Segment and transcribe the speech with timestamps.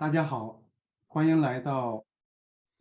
[0.00, 0.64] 大家好，
[1.08, 1.96] 欢迎来到《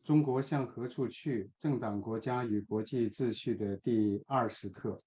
[0.06, 5.04] 中国向何处去：政党、国家与国际秩序》的第二十课。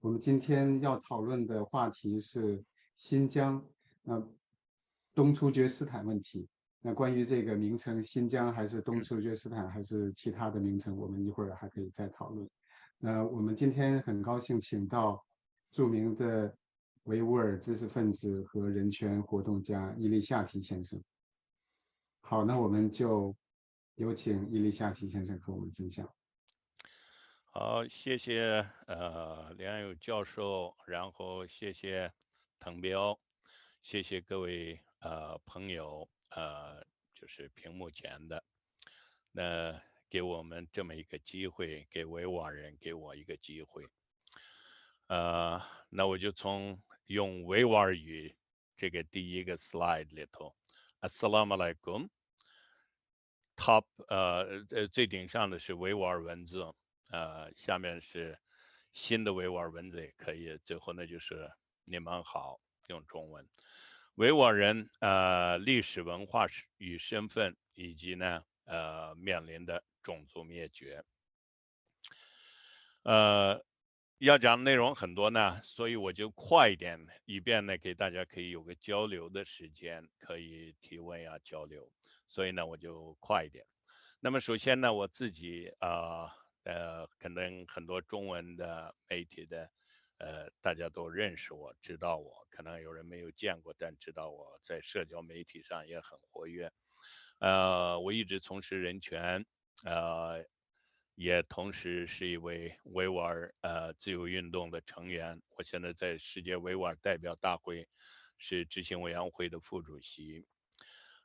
[0.00, 2.64] 我们今天要讨论的话题是
[2.96, 3.62] 新疆，
[4.04, 4.26] 呃，
[5.14, 6.48] 东突厥斯坦问题。
[6.80, 12.48] 那关于这个名称，新疆还是东突厥斯坦，还是其他的名称，我们一会儿还可以再讨论。
[12.96, 15.22] 那我们今天很高兴请到
[15.70, 16.56] 著名的
[17.02, 20.98] 维吾尔知识分子和人权活动家伊利夏提先生。
[22.30, 23.36] 好，那我们就
[23.96, 26.08] 有请伊利夏提先生和我们分享。
[27.42, 32.12] 好，谢谢呃梁友教授，然后谢谢
[32.60, 33.18] 滕彪，
[33.82, 38.44] 谢谢各位呃朋友呃就是屏幕前的，
[39.32, 39.82] 那。
[40.08, 43.86] 给我们这么一个机会，给维吾尔人给我一个机会，
[45.06, 48.36] 呃，那我就从用维吾尔语
[48.76, 50.56] 这个第一个 slide 里头
[51.00, 52.08] ，assalamualaikum
[53.60, 56.64] Top，呃呃最顶上的是维吾尔文字，
[57.10, 58.38] 呃下面是
[58.94, 61.50] 新的维吾尔文字也可以，最后呢就是
[61.84, 62.58] 你们好
[62.88, 63.46] 用中文，
[64.14, 66.46] 维吾尔人呃历史文化
[66.78, 69.84] 与身份以及呢呃面临的。
[70.02, 71.04] 种族灭绝，
[73.02, 73.62] 呃，
[74.16, 81.92] 要讲内容很多呢，所以我就快一点，以便呢给大家可以有个交流的时间，可以提问呀交流，
[82.30, 83.66] 所以呢我就快一点。
[84.20, 86.32] 那么首先呢，我自己啊
[86.64, 89.70] 呃，可能很多中文的媒体的
[90.18, 96.72] 呃大家都认识我，知道我，可能有人没有见过，但知道我在社交媒体上也很活跃。
[97.38, 99.44] 呃，我一直从事人权。
[99.84, 100.44] 呃，
[101.14, 105.40] 也同时是一位维吾尔呃自由运动的成员。
[105.56, 107.88] 我现在在世界维吾尔代表大会
[108.36, 110.46] 是执行委员会的副主席。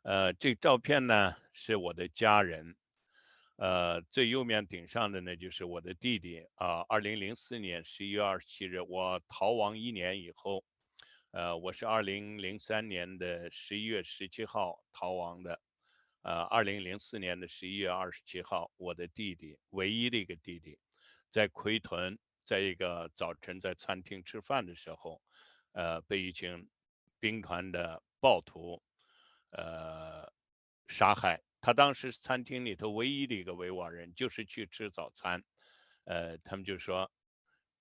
[0.05, 2.75] 呃，这照片呢是我的家人。
[3.55, 6.85] 呃，最右面顶上的呢就是我的弟弟啊。
[6.87, 10.63] 二零零四年十一月二十七日，我逃亡一年以后，
[11.31, 15.59] 呃，我是二零零三年的十一月十七号逃亡的。
[16.21, 20.77] 呃，二零零四年的十一月二十七号，我的弟弟，唯一的一个弟弟，
[21.31, 25.19] 在奎屯，在一个早晨在餐厅吃饭的时候，
[25.71, 26.69] 呃，被一群
[27.19, 28.83] 兵团的暴徒，
[29.57, 30.31] 呃，
[30.87, 31.41] 杀害。
[31.61, 35.43] 他当时餐厅里头唯一的一个维吾尔人，就是去吃早餐，
[36.03, 37.11] 呃，他们就说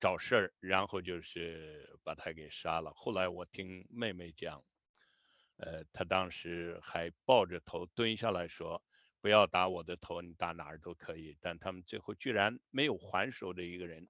[0.00, 2.92] 找事儿，然后就是把他给杀了。
[2.94, 4.64] 后来我听妹妹讲。
[5.56, 8.82] 呃，他当时还抱着头蹲下来说
[9.22, 14.08] ：“不要打我的头，你打哪儿都可以。”但他们最后居然没有还手的一个人，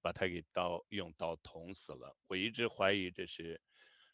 [0.00, 2.16] 把他给刀用刀捅死了。
[2.28, 3.60] 我一直怀疑这是，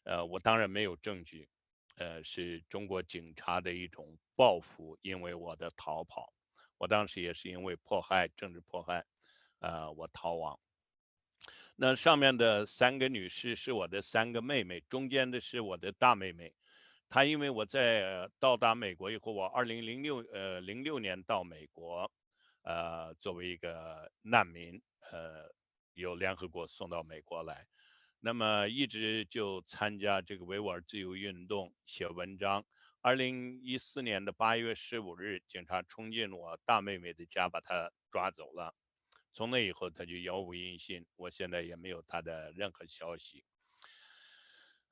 [0.05, 1.47] 呃，我当然没有证据，
[1.95, 6.33] 呃，是中国警察的一种报复，因为我的逃跑。
[6.77, 9.05] 我当时也是因为迫害，政治迫害，
[9.59, 10.59] 呃，我逃亡。
[11.75, 16.53] 那上面的三个女士是我的三个妹妹，中间的是我的大妹妹。
[17.09, 22.11] 她因为我在到达美国以后，我二零零六呃零六年到美国，
[22.63, 24.81] 呃作为一个难民，
[25.11, 25.51] 呃
[25.93, 27.67] 由联合国送到美国来，
[28.23, 32.63] 那么一直就参加这个维吾尔自由运动，写文章。
[33.01, 38.75] 二零一四年的八月十五日，警察冲进我大妹妹的家，把她抓走了。
[39.33, 43.43] 从那以后，她就杳无音信，我现在也没有她的任何消息。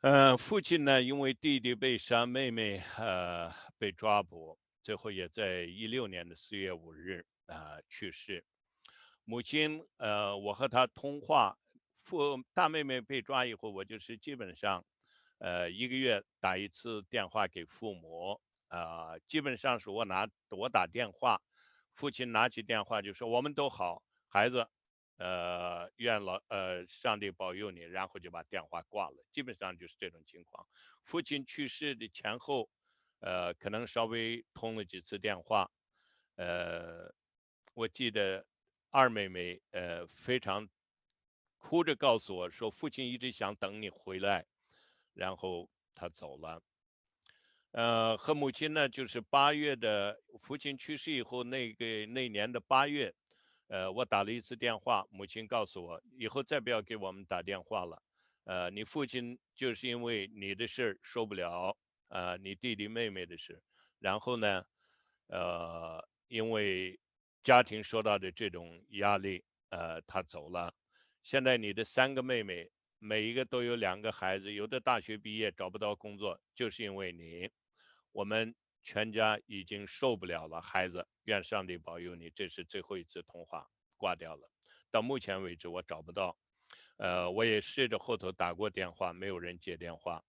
[0.01, 8.43] 呃，父亲呢，因为弟弟被杀，妹妹呃被抓捕，最后也在一六年的四月五日啊去世。
[9.23, 11.59] 母亲呃，我和她通话，
[12.09, 14.83] 父大妹妹被抓以后，我就是基本上
[15.37, 21.39] 呃一个月打一次电话给父母啊，基本上是我拿我打电话，
[21.93, 24.67] 父亲拿起电话就说我们都好，孩子。
[25.17, 30.65] 呃，愿老呃上帝保佑你，然后就把电话挂了，基本上就是这种情况。
[31.03, 32.69] 父亲去世的前后，
[33.19, 35.69] 呃，可能稍微通了几次电话。
[36.37, 37.13] 呃，
[37.73, 38.45] 我记得
[38.91, 40.69] 二妹妹呃非常
[41.59, 44.47] 哭着告诉我说，父亲一直想等你回来，
[45.13, 46.63] 然后他走了。
[47.71, 53.13] 呃，和母亲呢，就是八月的父亲去世以后，那个那年的八月。
[53.67, 58.01] 呃，我打了一次电话，母亲告诉我，以后再不要给我们打电话了。
[58.45, 61.77] 呃，你父亲就是因为你的事儿受不了，
[62.07, 63.61] 呃，你弟弟妹妹的事，
[63.99, 64.65] 然后呢，
[65.27, 66.99] 呃，因为
[67.43, 70.73] 家庭受到的这种压力，呃，他走了。
[71.29, 77.51] 现在你的三个妹妹，每一个都有两个孩子，有的大学毕业找不到工作，就是因为你。
[78.11, 84.49] 我们全家已经受不了了，孩子，愿上帝保佑你，这是最后一次通话，挂掉了。
[84.89, 86.35] 到目前为止，我找不到，
[86.97, 90.23] 呃，我也试着后头打过电话，没有人接电话。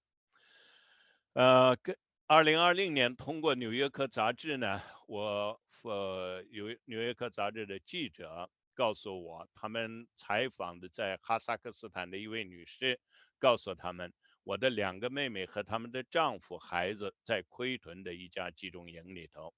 [1.32, 1.96] 呃，跟
[2.26, 8.50] 二零二零年通过《纽约客》杂志呢，我呃有《纽约客》杂志的记者
[8.80, 12.98] 告诉我，他们采访的在哈萨克斯坦的一位女士，
[13.38, 14.10] 告诉他们。
[14.42, 19.52] 我的两个妹妹和他们的丈夫、孩子在奎屯的一家集中营里头，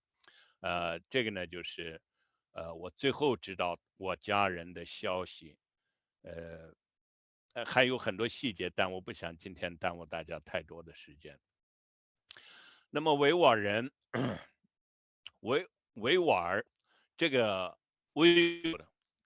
[0.58, 2.02] 呃，这个呢就是，
[2.50, 5.56] 呃，我最后知道我家人的消息，
[6.22, 6.74] 呃，
[7.64, 11.38] 还有很多细节，但我不想今天耽误大家太多的时间。
[12.90, 13.92] 那么维吾尔人，
[15.40, 16.66] 维维吾尔
[17.16, 17.78] 这个
[18.14, 18.74] 维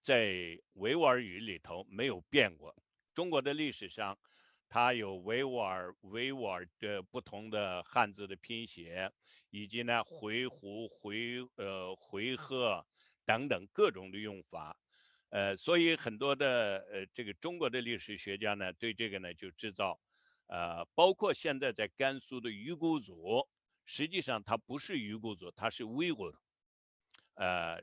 [0.07, 2.73] 在维吾尔语里头没有变过，
[3.13, 4.17] 中国的历史上。
[4.69, 9.11] 它有维吾尔维吾尔的不同的汉字的拼写，
[9.49, 12.85] 以及呢回鹘回呃回纥
[13.25, 14.77] 等等各种的用法，
[15.29, 19.99] 呃，所以很多的呃这个中国的历史学家呢对这个呢就制造，
[20.47, 23.47] 呃，包括现在在甘肃的鱼骨族，
[23.85, 26.33] 实际上它不是鱼骨族，它是维吾尔，
[27.35, 27.81] 呃，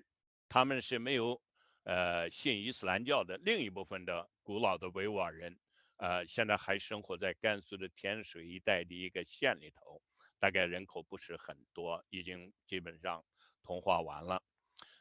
[0.50, 1.40] 他们是没有
[1.84, 5.56] 呃信伊斯兰教的另一部分的古老的维吾尔人。
[5.96, 10.02] 呃，现在还生活在甘肃的天水一带的一个县里头，
[10.40, 13.24] 大概人口不是很多，已经基本上
[13.62, 14.42] 同化完了。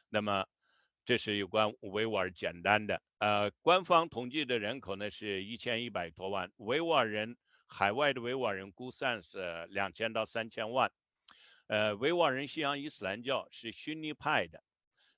[0.08, 0.46] 那么，
[1.04, 3.02] 这是有关维吾尔简单的。
[3.18, 10.92] 呃，官方统计的人口呢是一千一百多万，维吾尔人海外的维吾尔人估算是两千到三千万。
[11.66, 14.62] 呃，维吾尔人信仰伊斯兰教，是逊尼派的。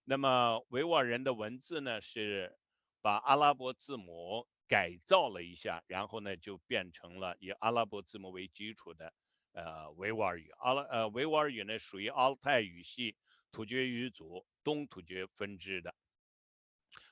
[0.06, 2.56] 那么维吾尔人的文字呢是
[3.02, 4.48] 把阿拉伯字母。
[4.68, 9.14] 改造了一下，然后呢，就变成了以阿拉伯字母为基础的
[9.52, 10.50] 呃维吾尔语。
[10.58, 13.14] 阿拉呃维吾尔语呢，属于阿尔泰语系
[13.52, 15.94] 突厥语族东突厥分支的，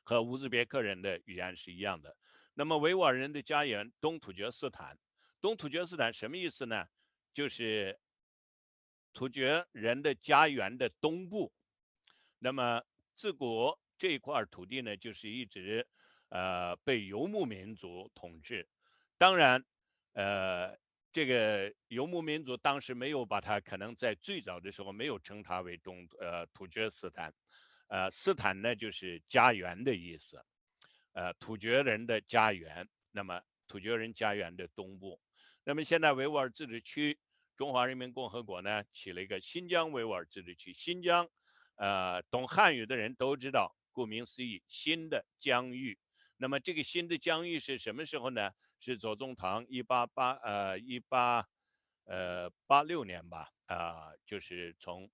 [0.03, 2.17] 和乌兹别克人的语言是一样的。
[2.55, 4.99] 那么维吾尔人的家园东突厥斯坦，
[5.41, 6.89] 东突厥斯坦什么意思呢？
[7.33, 8.01] 就是
[9.13, 11.53] 突厥人的家园的东部。
[12.45, 12.83] 那么
[13.17, 15.89] 自古这一块土地呢，就是一直。
[16.31, 18.69] 呃，被游牧民族统治，
[19.19, 19.65] 当然，
[20.15, 20.77] 呃，
[21.13, 27.33] 这个游牧民族当时没有把它，可能在最早的时候没有称它为东呃突厥斯坦，
[27.87, 30.45] 呃，斯坦呢就是家园的意思，
[31.13, 35.21] 呃，突厥人的家园，那么突厥人家园的东部，
[35.63, 37.21] 那么现在维吾尔自治区，
[37.57, 41.29] 中华人民共和国呢起了一个新疆维吾尔自治区，新疆，
[41.77, 45.99] 呃，懂汉语的人都知道，顾名思义，新的疆域。
[46.37, 48.51] 那么这个新的疆域是什么时候呢？
[48.81, 51.49] 是左宗棠一八八呃一八
[52.05, 55.11] 呃八六年吧啊，就是从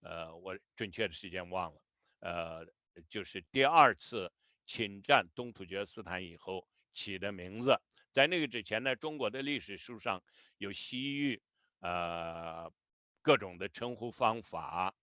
[0.00, 1.82] 呃我准确的时间忘了，
[2.20, 2.66] 呃
[3.10, 4.32] 就是第二次
[4.64, 7.78] 侵占东突厥斯坦以后起的名字。
[8.12, 10.22] 在那个之前呢，中国的历史书上
[10.56, 11.42] 有西域
[11.80, 12.72] 呃
[13.20, 14.94] 各种的称呼方法，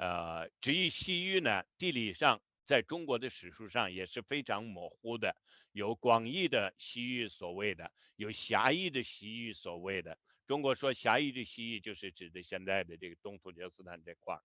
[0.00, 2.40] 呃至于西域呢，地理上。
[2.66, 5.34] 在中国的史书上也是非常模糊的，
[5.72, 10.16] 有广义的西域所谓的，有狭义的西域所谓的。
[10.46, 14.38] 中国说狭义的西域就是指的现在的这个东突厥斯坦这块，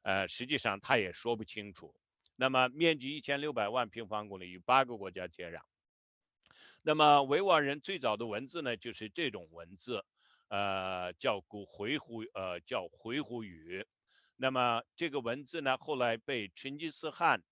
[0.00, 1.94] 呃，实际上他也说不清楚。
[2.34, 5.60] 那么面积一千六百万平方公里，与八个国家接壤。
[6.80, 10.02] 那么维吾尔人最早的文字呢，就是这种文字，
[10.48, 13.86] 呃，叫古回鹘，呃，叫回鹘语。
[14.36, 17.42] 那么这个文字呢，后来被成吉思汗。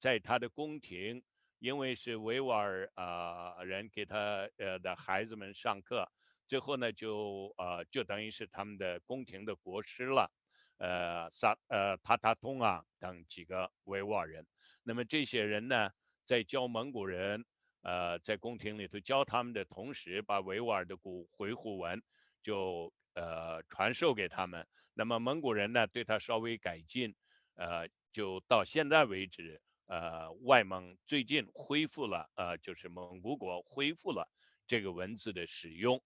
[0.00, 1.22] 在他的宫廷，
[1.58, 6.10] 因为是维吾尔啊人给他呃的孩子们上课，
[6.48, 10.32] 最后呢就呃就等于是他们的宫廷的国师了，
[10.78, 14.46] 呃萨呃塔塔通啊等几个维吾尔人，
[14.82, 15.90] 那么这些人呢
[16.24, 17.44] 在教蒙古人，
[17.82, 22.02] 呃在宫廷里头教他们的同时，把维吾尔的古回鹘文
[22.42, 24.66] 就呃传授给他们，
[25.00, 27.14] 那么蒙古人呢对他稍微改进，
[27.54, 29.62] 呃就到现在为止。
[29.86, 34.30] 呃，外蒙最近恢复了，呃，就是蒙古国恢复了
[34.66, 36.02] 这个文字的使用。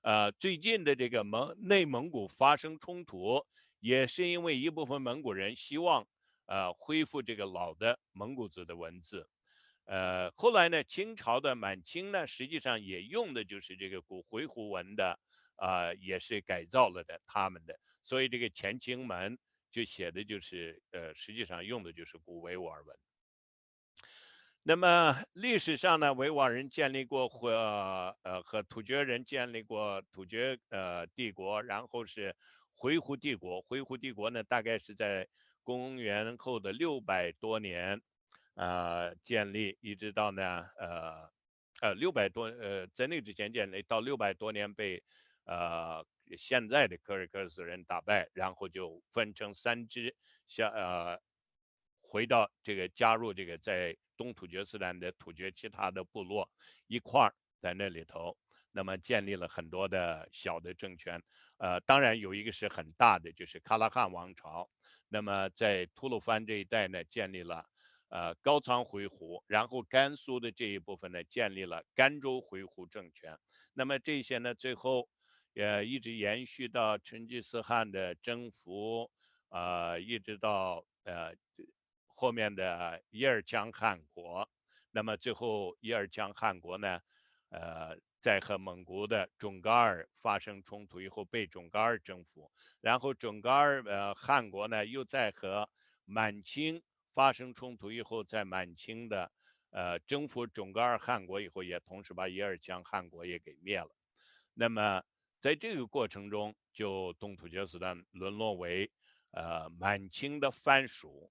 [0.00, 3.44] 呃，最近的这个蒙内蒙古发生冲突，
[3.80, 6.06] 也是因为一部分蒙古人希望
[6.46, 9.28] 呃恢复这个老的蒙古字的文字。
[9.84, 15.18] 呃，后来呢，清朝的满清呢，实际上也用的就是这个古回鹘文的，
[15.56, 19.36] 啊，也是改造了的他们的，所以这个乾清门
[19.70, 22.96] 就写的就是，呃，实际上用的就是古维吾尔文。
[24.62, 32.34] 那么历史上呢，维吾尔人建立过和呃和突厥人建立过突厥呃帝国，然后是
[32.74, 33.60] 回鹘帝国。
[33.62, 35.28] 回鹘帝国呢，大概是在
[35.62, 38.00] 公元后的六百多年，
[38.54, 41.30] 呃，建立，一直到呢，呃，
[41.80, 45.02] 呃，六百多，呃，在那之前建立，到六百多年被，
[45.44, 46.04] 呃，
[46.36, 50.16] 现在的柯尔克斯人打败，然后就分成三支，
[50.48, 51.20] 像呃，
[52.00, 56.50] 回到这个加入这个在东突厥斯坦的突厥其他的部落
[56.86, 58.36] 一块儿在那里头。
[58.72, 61.22] 那么建立了很多的小的政权，
[61.56, 64.68] 呃，当然有一个是很大的，就是喀拉汗王朝。
[65.08, 67.64] 那么在吐鲁番这一带呢，建立了
[68.10, 73.38] 呃高仓回鹘，然后甘肃的这一部分呢，建立了甘州回鹘政权。
[73.72, 75.08] 那么这些呢，最后
[75.56, 79.10] 也一直延续到成吉思汗的征服，
[79.48, 81.34] 呃，一直到呃
[82.04, 84.46] 后面的叶尔羌汗国。
[84.90, 87.00] 那么最后叶尔羌汗国呢，
[87.48, 87.96] 呃。
[88.18, 95.70] 在和蒙古的准噶尔发生冲突以后，被准噶尔征服，然后准噶尔呃汗国呢又在和
[96.04, 96.82] 满清
[97.14, 99.30] 发生冲突以后，在满清的
[99.70, 103.94] 呃征服准噶尔汗国以后，也同时把叶尔羌汗国也给灭了。
[104.54, 105.04] 那么
[105.46, 108.90] 在这个过程中，就东突厥斯坦沦落为
[109.30, 111.30] 呃满清的藩属。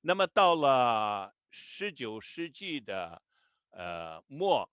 [0.00, 3.20] 那么到了十九世纪的
[3.70, 4.70] 呃末。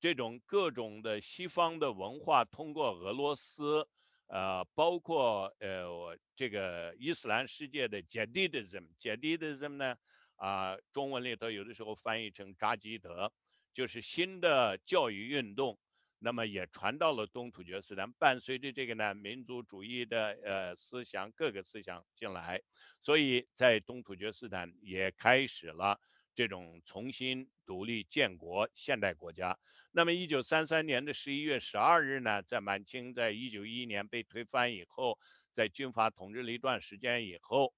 [0.00, 3.86] 这种各种的西方的文化通过俄罗斯，
[4.28, 9.98] 呃，包括呃我这个伊斯兰世界的 Jadidism，Jadidism 呢，
[10.36, 13.30] 啊，中文里头有的时候翻译成扎基德，
[13.74, 15.78] 就是新的教育运动，
[16.22, 22.60] 那么也传到了东突厥斯坦，伴随着这个呢民族主义的呃思想，各个思想进来，
[23.00, 25.98] 所以在东突厥斯坦也开始了
[26.34, 29.58] 这种重新独立建国现代国家。
[29.92, 35.18] 那么，一九三三年的十一月十二日呢，在满清在一九一一年被推翻以后，
[35.54, 37.74] 在军阀统治了一段时间以后，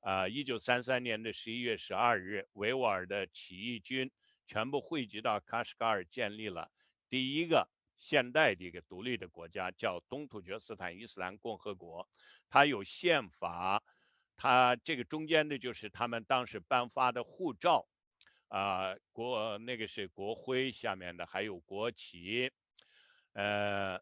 [0.00, 4.10] 啊，一九三三年的十一月十二日，维吾尔的起义军
[4.46, 6.72] 全部汇集到喀什噶尔，建立了
[7.08, 7.68] 第一个
[8.02, 12.08] 现代的一个独立的国家，叫东突厥斯坦伊斯兰共和国。
[12.50, 13.82] 它有宪法，
[14.36, 17.86] 它这个中间的就是他们当时颁发的护照。
[18.48, 22.50] 啊，国那个是国徽下面的，还有国旗。
[23.32, 23.98] 呃，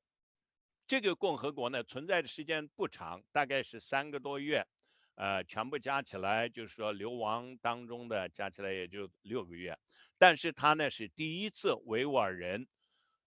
[0.89, 4.67] 这个共和国呢存在的时间不长，大概是三个多月。
[5.15, 9.79] 呃，全部加起来就是说流亡当中的加起来也就六个月。
[10.19, 12.67] 但是它呢是第一次维吾尔人，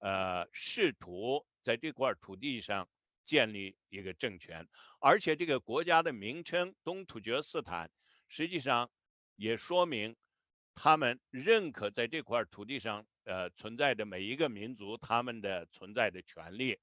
[0.03, 2.89] 呃，试图在这块土地上
[3.25, 4.67] 建立一个政权，
[5.00, 7.89] 而且这个国家的名称东突厥斯坦，
[8.27, 8.91] 实际上
[9.38, 10.17] 也说明。
[10.75, 16.79] 他们认可在这块土地上，呃，存在的每一个民族他们的存在的权利，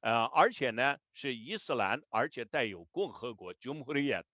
[0.00, 4.24] 呃，而且呢是伊斯兰，而且带有共和国 （Jumhuriyet）。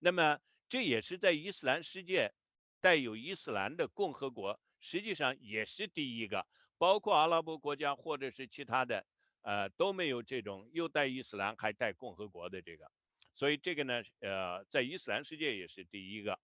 [0.00, 2.34] 那么这也是在伊斯兰世界
[2.80, 6.44] 带有伊斯兰的共和国，实际上也是第一个，
[6.82, 9.06] 包括阿拉伯国家或者是其他的，
[9.42, 12.90] 呃，都没有这种又带伊斯兰还带共和国的这个，
[13.36, 16.40] 所以这个呢，呃，在伊斯兰世界也是第一个。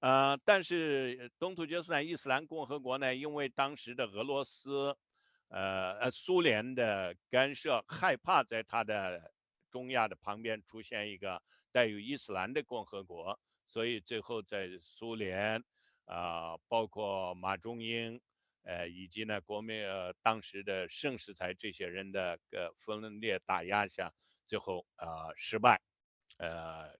[0.00, 4.94] 呃，但是东突厥斯坦伊斯兰共和国呢，因为当时的俄罗斯，
[5.48, 9.32] 呃呃苏联的干涉，害怕在它的
[9.70, 15.64] 中亚的旁边出现一个带有伊斯兰的共和国，所以最后在苏联，
[16.04, 18.20] 啊，包括马中英，
[18.62, 24.12] 呃，以及呢国民呃当时的盛世才这些人的个分裂打压下，
[24.48, 25.80] 最后呃失败，
[26.38, 26.94] 呃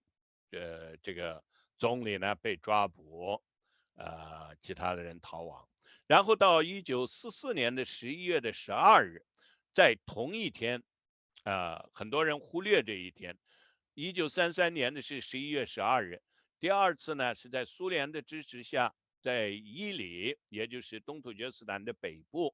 [0.51, 1.43] 呃这个。
[1.79, 3.43] 总理呢被抓捕，
[3.95, 5.67] 呃，其他的人逃亡。
[6.07, 9.25] 然后到一九四四年的十一月的十二日，
[9.73, 10.81] 在同一天，
[11.43, 13.37] 呃，很多人忽略这一天。
[13.95, 16.21] 一九三三年的是十一月十二日，
[16.61, 22.53] 第二次呢是在苏联的支持下，在伊犁，也就是东突厥斯坦的北部，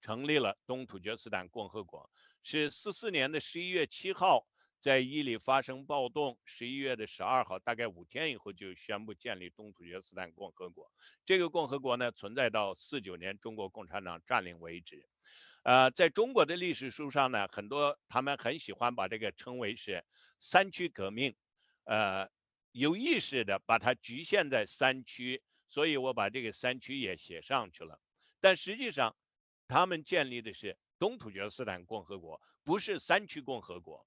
[0.00, 2.10] 成立了东突厥斯坦共和国。
[2.42, 4.46] 是四四年的十一月七号。
[4.82, 10.90] 在伊犁发生暴动，十一月的十二号，大概五天以后就宣布建立东突厥斯坦共和国。
[11.24, 15.06] 这个共和国呢，存在到四九年中国共产党占领为止。
[15.62, 20.04] 呃，在中国的历史书上呢，很多他们很喜欢把这个称为是
[20.40, 21.36] 三区革命，
[21.84, 22.28] 呃，
[22.72, 27.98] 有意识的把它局限在三区，所以我把这个三区也写上去了。
[28.40, 29.16] 但实际上，
[29.66, 34.06] 他们建立的是东土厥斯坦共和国，不是三区共和国。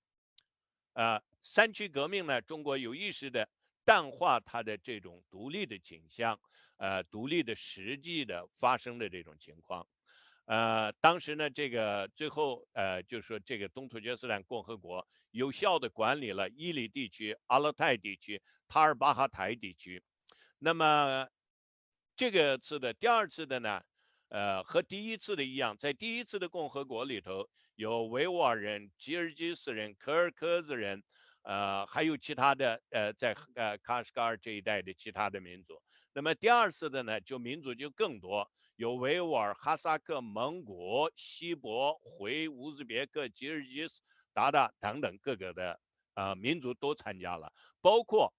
[0.94, 3.50] 呃，三区革命呢，中国有意识的
[3.84, 6.40] 淡化它的这种独立的倾向，
[6.78, 9.88] 呃，独立的实际的发生的这种情况，
[10.46, 20.04] 呃，当时呢，这个最后呃，就是说这个东土厥斯坦共和国有效的管理了伊犁地区、阿勒泰地区、塔尔巴哈台地区。
[20.60, 21.28] 那么
[22.16, 23.82] 这个次的第二次的呢，
[24.30, 31.04] 呃，和第一次的一样，在第一次的共和国里头，有维吾尔人、吉尔吉斯人、柯尔克孜人，
[31.44, 35.82] 呃，还有其他的呃，在呃喀什噶尔这一带的其他的民族。
[36.14, 38.50] 那么第二次的呢，就民族就更多。
[38.78, 44.02] 有维吾尔、哈萨克、蒙古、锡伯、回、乌兹别克、吉尔吉斯、
[44.34, 45.80] 鞑靼等等各个的
[46.14, 48.34] 呃民族都参加了，包括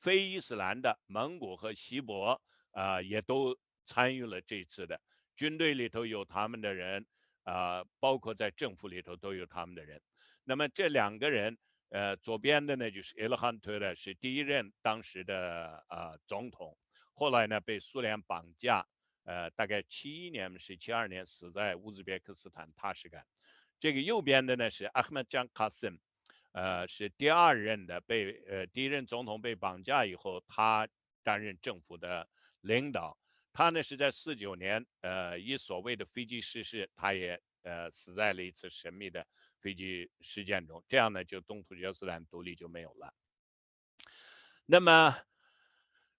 [0.00, 2.42] 非伊斯兰的蒙古和锡伯
[2.76, 3.56] 啊也都
[3.86, 5.00] 参与了这次的
[5.34, 7.06] 军队里头有他们的人
[7.44, 10.02] 啊，包括在政府里头都有他们的人。
[10.44, 11.56] 那么这两个人，
[11.88, 16.76] 呃，左边的呢就是伊勒汗特的是第一任当时的呃总统，
[17.14, 18.86] 后来呢被苏联绑架。
[19.24, 23.26] 呃，大概七一年是七二年死在乌兹别克斯坦塔什干。
[23.80, 25.98] 这个右边的呢是阿赫迈江卡森，
[26.52, 30.86] 呃，是第二任的被呃第一任总统被绑架以后，他
[31.24, 32.28] 担任政府的
[32.66, 33.16] 领导。
[33.52, 39.26] 他呢是在四九年，呃，以所谓的飞机失事，他也呃死在了一次神秘的
[39.60, 40.84] 飞机事件中。
[40.88, 43.14] 这样呢，就东突厥斯坦独立就没有了。
[44.66, 45.16] 那么。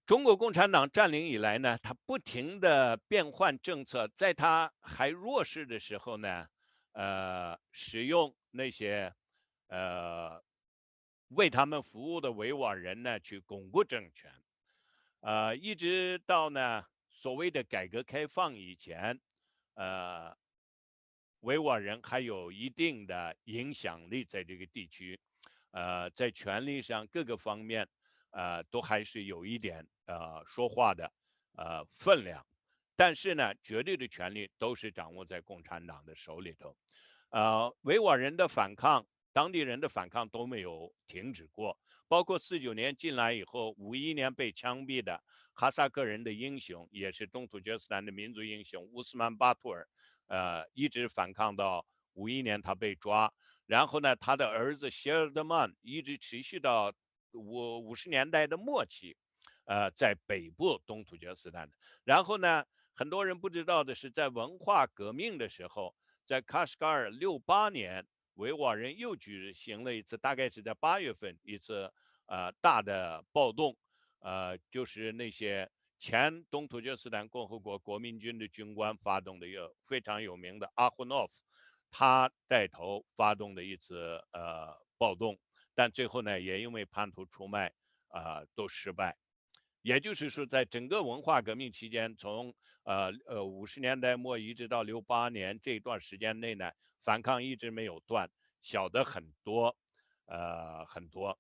[0.08, 6.48] 中国共产党占领以来呢，他不停的变换政策，在他还弱势的时候呢，
[6.94, 9.14] 呃，使用那些
[9.68, 10.42] 呃
[11.28, 14.32] 为他们服务的维吾尔人呢去巩固政权，
[15.20, 19.20] 呃，一直到呢所谓的改革开放以前，
[19.76, 20.36] 呃，
[21.40, 25.20] 维吾尔人还有一定的影响力在这个地区，
[25.72, 27.88] 呃，在权力上各个方面。
[28.30, 31.12] 呃，都还是有一点呃说话的
[31.54, 32.46] 呃分量，
[32.96, 36.78] 但是呢，绝对的权利都是掌握在共产党的手里头。
[37.30, 49.88] 呃，维吾尔人的反抗，当地人的反抗都没有停止过，包括四九年进来以后，五一年被枪毙的哈萨克人的英雄，也是东土厥斯坦的民族英雄乌斯曼巴图尔，
[50.28, 53.34] 呃，一直反抗到五一年他被抓，
[53.66, 56.94] 然后呢，他的儿子谢尔德曼一直持续到。
[57.34, 59.16] 五五十年代的末期，
[59.66, 61.70] 呃，在北部东土厥斯坦。
[62.04, 62.66] 然后呢，
[62.96, 65.94] 很多人不知道的是，在文化革命的时候，
[66.26, 71.92] 在喀什噶尔六八年，维吾尔人又举行了一次，大概是在八月份一次
[72.28, 73.76] 呃大的暴动，
[74.20, 81.34] 呃，就是那些前东突厥斯坦共和国国民军的军官发动的一个非常有名的阿胡诺夫，
[81.90, 85.40] 他带头发动的一次呃暴动。
[85.74, 87.74] 但最后呢，也因为叛徒出卖，
[88.10, 89.18] 啊，都失败。
[89.82, 92.54] 也就是说，在整个文化革命期间，从
[92.88, 96.72] 呃呃五十年代末一直到六八年这段时间内呢，
[97.04, 99.76] 反抗一直没有断，小的很多，
[100.26, 101.38] 呃很多。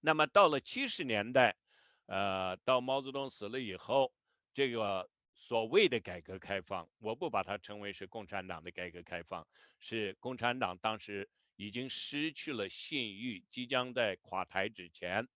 [0.00, 1.56] 那么到了七十年代，
[2.04, 4.12] 呃，到毛泽东死了以后，
[4.52, 11.28] 这个所谓的改革开放，我不把它称为是共产党的改革开放，是共产党当时。
[11.60, 15.26] 已经失去了信誉，即将在垮台之前，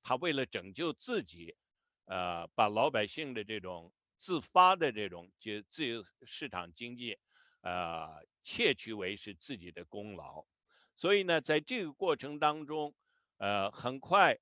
[0.00, 1.56] 他为了拯救自己，
[2.04, 7.18] 呃，把老百姓的这种自发的这种就自由市场经济，
[7.60, 10.46] 呃，窃取为是自己的功劳。
[10.96, 12.94] 所以呢，在这个过程当中，
[13.38, 14.38] 呃，很快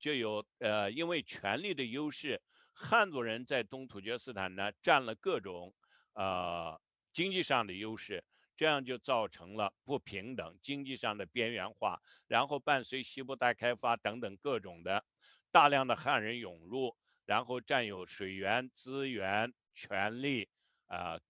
[0.00, 2.40] 就有呃，因为权力的优势，
[2.72, 5.74] 汉族人在东突厥斯坦呢占了各种
[6.14, 6.80] 呃
[7.12, 8.24] 经济上的优势。
[8.56, 15.04] 这样就造成了不平等、经济上的边缘化，然后伴随西部大开发等等各种的
[15.52, 16.96] 大量的汉人涌入，
[17.28, 20.48] 然后占有水源资源、权利
[20.86, 21.20] 啊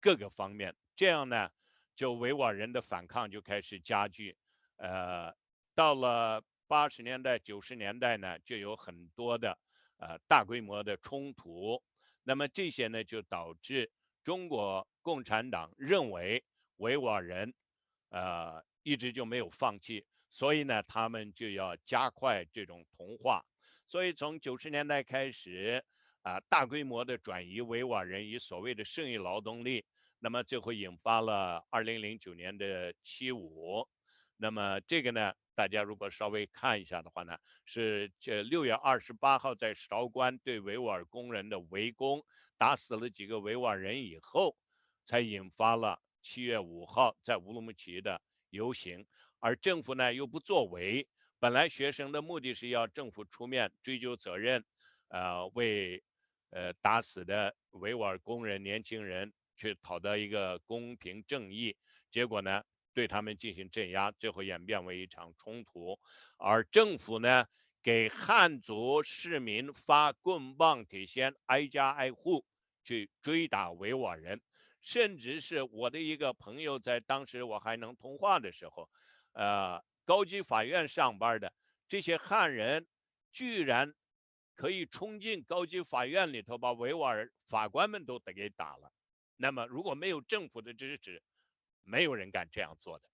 [0.00, 1.50] 各个方面，这样呢，
[1.96, 4.36] 就维吾尔人的反抗就开始加剧。
[4.76, 5.34] 呃，
[5.74, 9.58] 到了八十年代、九十年代呢，就有很多的
[9.96, 11.82] 呃大规模的冲突，
[12.22, 13.90] 那么这些呢，就导致
[14.22, 16.44] 中国共产党认为。
[16.76, 17.52] 维吾尔人，
[18.10, 23.44] 呃，一直就没有放弃，所以呢，他们就要加快这种同化。
[23.88, 25.82] 所以从九十年代开始，
[26.20, 29.86] 啊，大规模的转移维吾尔人以所谓的剩余劳动力，
[30.18, 33.88] 那么最后引发了二零零九年的七五。
[34.36, 42.22] 那么这个呢，大家如果稍微看一下的话呢，是这六月二十八号在韶关对维吾尔工人的围攻，
[42.58, 44.54] 打死了几个维吾尔人以后，
[45.06, 46.00] 才引发了。
[46.20, 48.20] 七月五号在乌鲁木齐的
[48.50, 49.06] 游行，
[49.38, 51.08] 而政府呢又不作为。
[51.40, 54.64] 本来学生的目的是要政府出面追究责任，
[55.08, 56.02] 呃，为
[56.50, 61.76] 呃打死的维吾尔工人年轻人去讨得一个公平正义，
[62.10, 66.00] 结果呢，对他们进行镇压，最后演变为一场冲突，
[66.38, 67.46] 而政府呢，
[67.84, 72.44] 给汉族市民发棍棒铁锨，挨家挨户
[72.82, 74.40] 去追打维吾尔人，
[74.80, 78.90] 甚至是我的一个朋友，在当时我还能通话的时候，
[79.32, 81.52] 呃，高级法院上班的
[81.86, 82.86] 这些汉人，
[83.30, 83.94] 居然
[84.54, 88.90] 可以冲进高级法院里头，把维吾尔法官们都得给打了。
[89.36, 91.22] 那么如果没有政府的支持，
[91.82, 93.10] 没有人敢这样做的。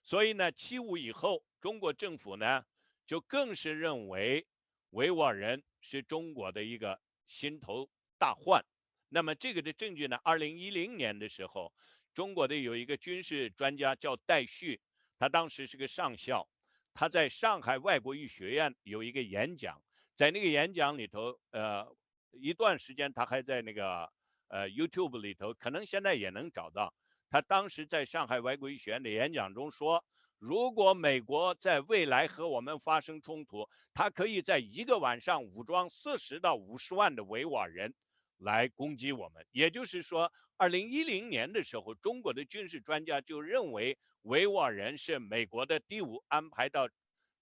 [0.00, 2.64] 所以呢，七五以后，中国政府呢
[3.04, 4.46] 就更是认为
[4.90, 8.64] 维吾尔人是中国的一个心头大患。
[9.08, 11.74] 那么这个的证据呢，二零一零年的时候，
[12.14, 14.80] 中国的有一个军事专家叫戴旭，
[15.22, 16.48] 他当时是个上校，
[16.94, 19.80] 他在上海外国语学院有一个演讲，
[20.16, 21.86] 在那个演讲里头，呃，
[22.32, 24.12] 一段时间他还在那个。
[24.48, 26.92] 呃，YouTube 里头可能现在也能找到
[27.30, 30.04] 他当时在上海外国语学院的演讲中说，
[30.40, 37.94] 如果美国在未来和我们发生冲突，他可以在一个晚上武装四十到五十万的维吾尔人
[38.42, 39.46] 来攻击我们。
[39.52, 46.88] 也就是说，二零一零年的时候，中国的军事专家就认为维吾尔人是美国的第五安排到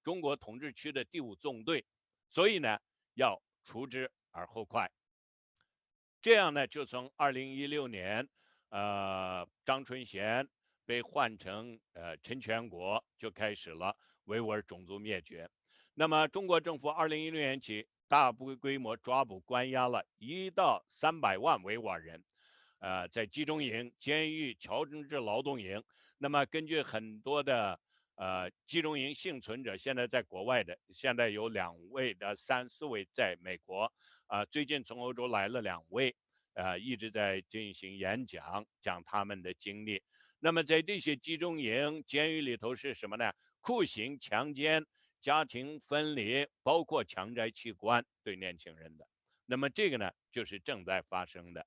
[0.02, 1.84] 中国统治区的第五纵队，
[2.30, 2.78] 所以呢，
[3.14, 4.90] 要除之而后快。
[6.22, 8.28] 这样呢，就从二零一六年，
[8.68, 10.48] 呃，张春贤
[10.84, 15.50] 被换成呃陈全国，就开始了维吾尔种族灭绝。
[15.94, 22.24] 那么，中国政府二零一六年起大规模抓捕关押了一到三百万维吾尔人，
[22.80, 25.80] 呃，在集中营、监狱、乔政治劳动营。
[26.18, 27.78] 那么，根据很多的
[28.16, 33.92] 呃集中营幸存者，现在在国外的，现在有两位的三四位在美国。
[34.26, 36.16] 啊，最近从欧洲来了两位，
[36.54, 40.02] 呃，一直在进行演讲，讲他们的经历。
[40.40, 43.32] 那么在这些集中营、监狱里头是什么呢？
[43.60, 44.84] 酷刑、强奸、
[45.20, 49.06] 家庭分离，包括强摘器官对年轻人的。
[49.46, 51.66] 那么这个呢，就是正在发生的。